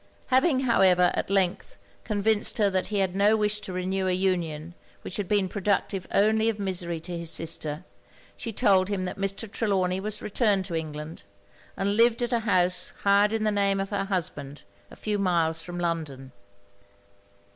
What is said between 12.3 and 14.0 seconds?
a house hired in the name of